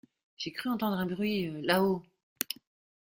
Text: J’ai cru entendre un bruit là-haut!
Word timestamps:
J’ai 0.39 0.51
cru 0.51 0.69
entendre 0.71 0.97
un 0.97 1.05
bruit 1.05 1.61
là-haut! 1.61 2.01